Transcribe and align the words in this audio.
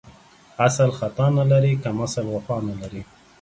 اسل 0.65 0.89
ختا 0.97 1.25
نه 1.37 1.43
لري، 1.51 1.73
کمسل 1.83 2.25
وفا 2.33 2.57
نه 2.67 2.73
لري. 2.81 3.01